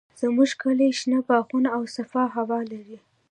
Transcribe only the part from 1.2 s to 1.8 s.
باغونه